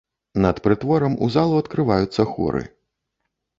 [0.45, 2.67] Над прытворам у залу адкрываюцца хоры.